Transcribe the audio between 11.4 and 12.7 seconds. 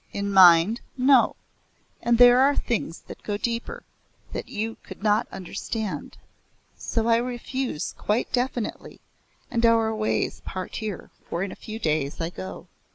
in a few days I go.